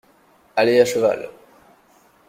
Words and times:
Aller 0.55 0.79
à 0.81 0.85
cheval. 0.85 1.29